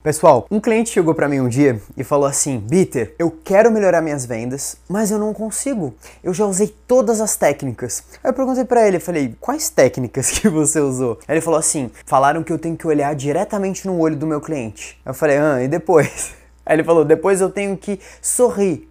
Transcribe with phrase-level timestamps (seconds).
[0.00, 4.00] Pessoal, um cliente chegou para mim um dia e falou assim: Bitter, eu quero melhorar
[4.00, 5.92] minhas vendas, mas eu não consigo.
[6.22, 8.04] Eu já usei todas as técnicas.
[8.22, 11.18] Aí eu perguntei para ele, falei: quais técnicas que você usou?
[11.26, 14.40] Aí ele falou assim: falaram que eu tenho que olhar diretamente no olho do meu
[14.40, 14.96] cliente.
[15.04, 16.32] Eu falei: ah, e depois?
[16.64, 18.87] Aí ele falou: depois eu tenho que sorrir.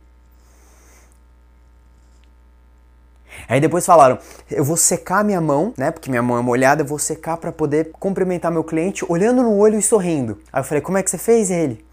[3.48, 4.20] Aí depois falaram,
[4.50, 5.92] eu vou secar minha mão, né?
[5.92, 9.56] Porque minha mão é molhada, eu vou secar para poder cumprimentar meu cliente olhando no
[9.56, 10.40] olho e sorrindo.
[10.52, 11.86] Aí eu falei, como é que você fez ele?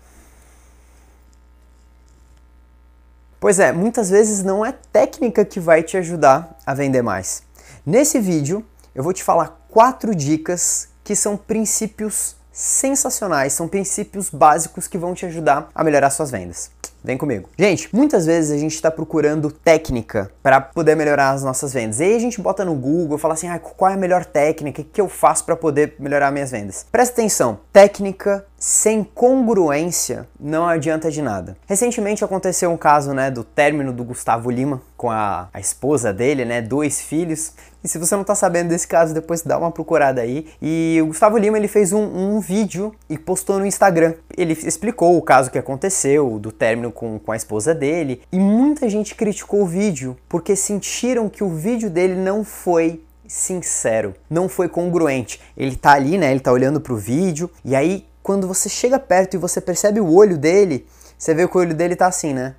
[3.39, 7.43] Pois é, muitas vezes não é técnica que vai te ajudar a vender mais.
[7.85, 14.89] Nesse vídeo, eu vou te falar quatro dicas que são princípios sensacionais, são princípios básicos
[14.89, 16.71] que vão te ajudar a melhorar suas vendas.
[17.05, 17.51] Vem comigo.
[17.59, 22.01] Gente, muitas vezes a gente está procurando técnica para poder melhorar as nossas vendas.
[22.01, 24.81] E aí a gente bota no Google fala assim: ah, qual é a melhor técnica?
[24.81, 26.87] O que eu faço para poder melhorar minhas vendas?
[26.91, 31.55] Presta atenção: técnica sem congruência não adianta de nada.
[31.67, 36.47] Recentemente aconteceu um caso, né, do término do Gustavo Lima com a, a esposa dele,
[36.47, 37.53] né, dois filhos.
[37.85, 40.47] E se você não tá sabendo desse caso, depois dá uma procurada aí.
[40.63, 44.15] E o Gustavo Lima, ele fez um, um vídeo e postou no Instagram.
[44.35, 48.23] Ele explicou o caso que aconteceu, do término com, com a esposa dele.
[48.33, 54.15] E muita gente criticou o vídeo, porque sentiram que o vídeo dele não foi sincero,
[54.31, 55.41] não foi congruente.
[55.57, 59.35] Ele tá ali, né, ele tá olhando pro vídeo, e aí quando você chega perto
[59.35, 60.87] e você percebe o olho dele,
[61.19, 62.55] você vê que o olho dele tá assim, né?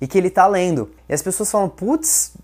[0.00, 0.92] E que ele tá lendo.
[1.08, 2.34] E as pessoas falam, putz,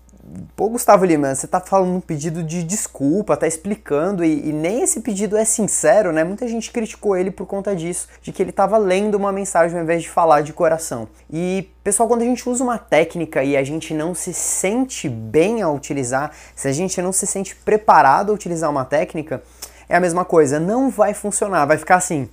[0.55, 4.81] pô, Gustavo Lima, você tá falando um pedido de desculpa, tá explicando, e, e, nem
[4.81, 6.23] esse pedido é sincero, né?
[6.23, 9.83] Muita gente criticou ele por conta disso, de que ele tava lendo uma mensagem ao
[9.83, 11.07] invés de falar de coração.
[11.31, 15.61] E, pessoal, quando a gente usa uma técnica e a gente não se sente bem
[15.61, 19.43] a utilizar, se a gente não se sente preparado a utilizar uma técnica,
[19.87, 22.29] é a mesma coisa, não vai funcionar, vai ficar assim.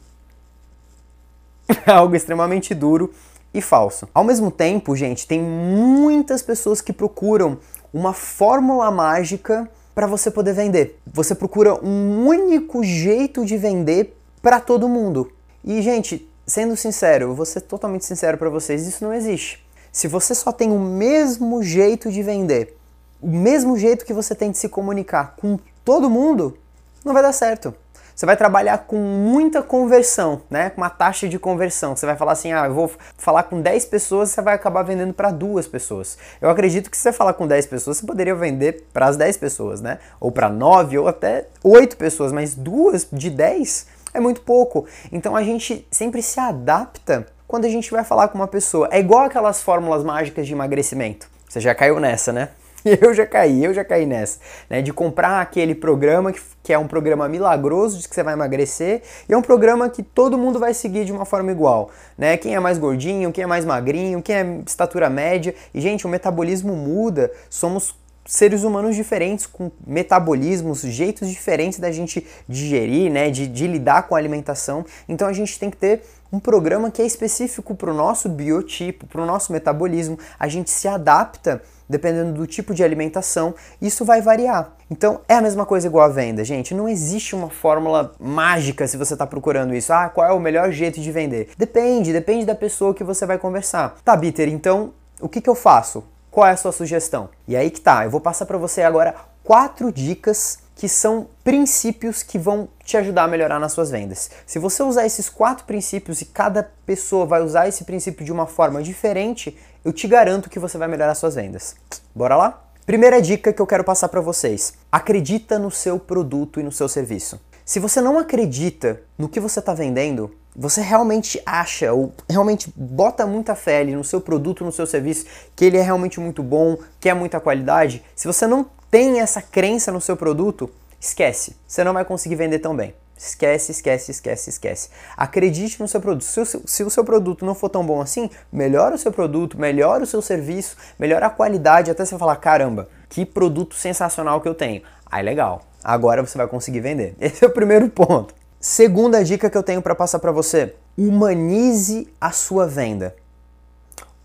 [1.86, 3.12] Algo extremamente duro
[3.52, 4.08] e falso.
[4.14, 7.58] Ao mesmo tempo, gente, tem muitas pessoas que procuram
[7.92, 10.98] uma fórmula mágica para você poder vender.
[11.12, 15.30] Você procura um único jeito de vender para todo mundo.
[15.64, 19.64] E, gente, sendo sincero, eu vou ser totalmente sincero para vocês, isso não existe.
[19.92, 22.76] Se você só tem o mesmo jeito de vender,
[23.20, 26.56] o mesmo jeito que você tem de se comunicar com todo mundo,
[27.04, 27.74] não vai dar certo.
[28.20, 30.68] Você vai trabalhar com muita conversão, né?
[30.68, 31.96] Com uma taxa de conversão.
[31.96, 35.14] Você vai falar assim: ah, eu vou falar com 10 pessoas, você vai acabar vendendo
[35.14, 36.18] para duas pessoas.
[36.38, 39.38] Eu acredito que se você falar com 10 pessoas, você poderia vender para as 10
[39.38, 40.00] pessoas, né?
[40.20, 44.84] Ou para 9 ou até 8 pessoas, mas duas de 10 é muito pouco.
[45.10, 48.86] Então a gente sempre se adapta quando a gente vai falar com uma pessoa.
[48.92, 51.26] É igual aquelas fórmulas mágicas de emagrecimento.
[51.48, 52.50] Você já caiu nessa, né?
[53.00, 54.80] Eu já caí, eu já caí nessa, né?
[54.80, 59.02] De comprar aquele programa que, que é um programa milagroso de que você vai emagrecer
[59.28, 62.36] e é um programa que todo mundo vai seguir de uma forma igual, né?
[62.36, 65.54] Quem é mais gordinho, quem é mais magrinho, quem é estatura média.
[65.74, 67.94] E, gente, o metabolismo muda, somos
[68.24, 73.30] seres humanos diferentes, com metabolismos, jeitos diferentes da gente digerir, né?
[73.30, 74.84] De, de lidar com a alimentação.
[75.08, 79.06] Então a gente tem que ter um programa que é específico para o nosso biotipo,
[79.06, 80.18] para o nosso metabolismo.
[80.38, 84.76] A gente se adapta dependendo do tipo de alimentação, isso vai variar.
[84.88, 86.72] Então é a mesma coisa igual a venda, gente.
[86.72, 89.92] Não existe uma fórmula mágica se você está procurando isso.
[89.92, 91.50] Ah, qual é o melhor jeito de vender?
[91.58, 93.96] Depende, depende da pessoa que você vai conversar.
[94.04, 96.04] Tá, Bitter, então o que, que eu faço?
[96.30, 97.28] Qual é a sua sugestão?
[97.48, 102.22] E aí que tá, eu vou passar para você agora quatro dicas que são princípios
[102.22, 104.30] que vão te ajudar a melhorar nas suas vendas.
[104.46, 108.46] Se você usar esses quatro princípios e cada pessoa vai usar esse princípio de uma
[108.46, 111.74] forma diferente, eu te garanto que você vai melhorar suas vendas.
[112.14, 112.62] Bora lá?
[112.86, 116.88] Primeira dica que eu quero passar para vocês: acredita no seu produto e no seu
[116.88, 117.40] serviço.
[117.70, 123.24] Se você não acredita no que você está vendendo, você realmente acha ou realmente bota
[123.28, 126.76] muita fé ali no seu produto, no seu serviço, que ele é realmente muito bom,
[126.98, 130.68] que é muita qualidade, se você não tem essa crença no seu produto,
[131.00, 131.54] esquece.
[131.64, 132.92] Você não vai conseguir vender tão bem.
[133.16, 134.88] Esquece, esquece, esquece, esquece.
[135.16, 136.24] Acredite no seu produto.
[136.24, 139.12] Se o seu, se o seu, produto não for tão bom assim, melhora o seu
[139.12, 144.40] produto, melhora o seu serviço, melhora a qualidade, até você falar: caramba, que produto sensacional
[144.40, 144.82] que eu tenho.
[145.06, 147.14] Aí legal, agora você vai conseguir vender.
[147.20, 148.34] Esse é o primeiro ponto.
[148.58, 153.16] Segunda dica que eu tenho para passar para você: humanize a sua venda.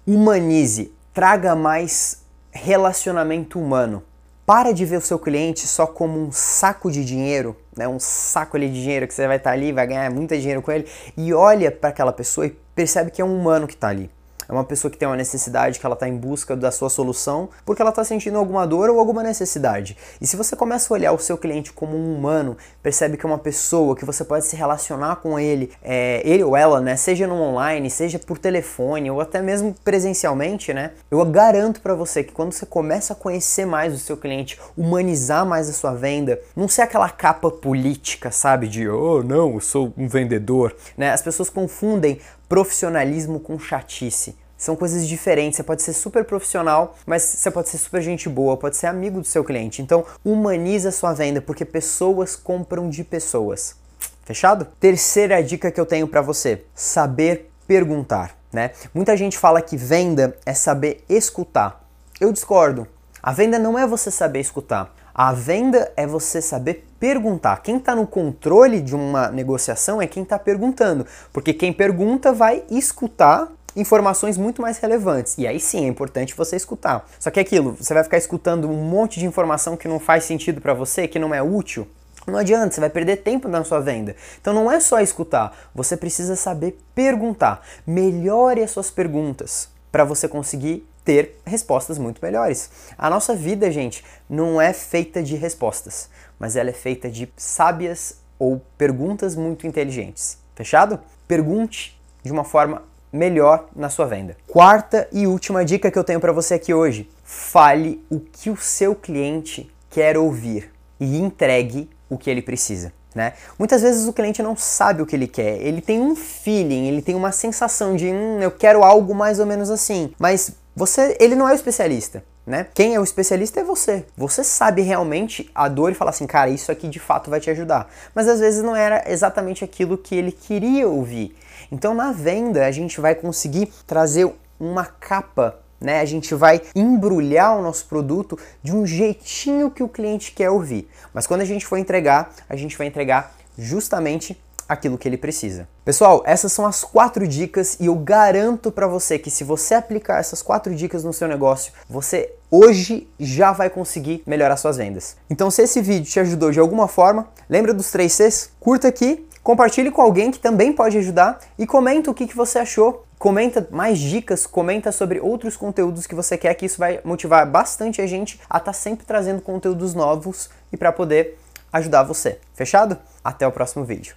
[0.06, 2.22] Humanize, traga mais
[2.52, 4.04] relacionamento humano.
[4.46, 7.88] Para de ver o seu cliente só como um saco de dinheiro, né?
[7.88, 10.62] um saco ali de dinheiro que você vai estar tá ali, vai ganhar muito dinheiro
[10.62, 10.88] com ele,
[11.18, 14.12] e olha para aquela pessoa e percebe que é um humano que está ali.
[14.48, 17.50] É uma pessoa que tem uma necessidade, que ela está em busca da sua solução,
[17.66, 19.98] porque ela está sentindo alguma dor ou alguma necessidade.
[20.20, 23.30] E se você começa a olhar o seu cliente como um humano, percebe que é
[23.30, 27.28] uma pessoa, que você pode se relacionar com ele, é, ele ou ela, né, seja
[27.28, 32.32] no online, seja por telefone ou até mesmo presencialmente, né, eu garanto para você que
[32.32, 36.68] quando você começa a conhecer mais o seu cliente, humanizar mais a sua venda, não
[36.68, 41.50] ser aquela capa política, sabe, de oh não, eu sou um vendedor, né, as pessoas
[41.50, 44.36] confundem profissionalismo com chatice.
[44.58, 45.58] São coisas diferentes.
[45.58, 49.20] Você pode ser super profissional, mas você pode ser super gente boa, pode ser amigo
[49.20, 49.82] do seu cliente.
[49.82, 53.76] Então, humaniza a sua venda, porque pessoas compram de pessoas.
[54.24, 54.66] Fechado?
[54.80, 58.72] Terceira dica que eu tenho para você: saber perguntar, né?
[58.94, 61.86] Muita gente fala que venda é saber escutar.
[62.20, 62.88] Eu discordo.
[63.22, 64.94] A venda não é você saber escutar.
[65.14, 67.62] A venda é você saber perguntar.
[67.62, 72.64] Quem está no controle de uma negociação é quem está perguntando, porque quem pergunta vai
[72.68, 75.38] escutar informações muito mais relevantes.
[75.38, 77.08] E aí sim é importante você escutar.
[77.20, 80.24] Só que é aquilo, você vai ficar escutando um monte de informação que não faz
[80.24, 81.88] sentido para você, que não é útil.
[82.26, 84.16] Não adianta, você vai perder tempo na sua venda.
[84.42, 87.62] Então não é só escutar, você precisa saber perguntar.
[87.86, 92.70] Melhore as suas perguntas para você conseguir ter respostas muito melhores.
[92.98, 96.10] A nossa vida, gente, não é feita de respostas,
[96.40, 100.38] mas ela é feita de sábias ou perguntas muito inteligentes.
[100.56, 101.00] Fechado?
[101.28, 102.82] Pergunte de uma forma
[103.14, 104.36] melhor na sua venda.
[104.48, 108.58] Quarta e última dica que eu tenho para você aqui hoje: fale o que o
[108.58, 112.92] seu cliente quer ouvir e entregue o que ele precisa.
[113.14, 113.32] Né?
[113.58, 117.02] Muitas vezes o cliente não sabe o que ele quer, ele tem um feeling, ele
[117.02, 121.36] tem uma sensação de hum, eu quero algo mais ou menos assim, mas você, ele
[121.36, 122.24] não é o especialista.
[122.46, 122.68] Né?
[122.76, 124.06] Quem é o especialista é você.
[124.16, 127.50] Você sabe realmente a dor e fala assim, cara, isso aqui de fato vai te
[127.50, 127.90] ajudar.
[128.14, 131.36] Mas às vezes não era exatamente aquilo que ele queria ouvir.
[131.72, 136.00] Então na venda a gente vai conseguir trazer uma capa né?
[136.00, 140.90] A gente vai embrulhar o nosso produto de um jeitinho que o cliente quer ouvir.
[141.14, 145.68] Mas quando a gente for entregar, a gente vai entregar justamente aquilo que ele precisa.
[145.84, 150.20] Pessoal, essas são as quatro dicas e eu garanto para você que se você aplicar
[150.20, 155.16] essas quatro dicas no seu negócio, você hoje já vai conseguir melhorar suas vendas.
[155.30, 158.52] Então, se esse vídeo te ajudou de alguma forma, lembra dos três Cs?
[158.60, 162.60] Curta aqui, compartilhe com alguém que também pode ajudar e comenta o que, que você
[162.60, 163.04] achou.
[163.18, 168.02] Comenta mais dicas, comenta sobre outros conteúdos que você quer, que isso vai motivar bastante
[168.02, 171.38] a gente a estar tá sempre trazendo conteúdos novos e para poder
[171.72, 172.40] ajudar você.
[172.54, 172.98] Fechado?
[173.24, 174.14] Até o próximo vídeo.